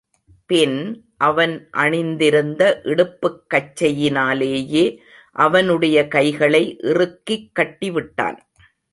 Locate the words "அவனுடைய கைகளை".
5.31-6.77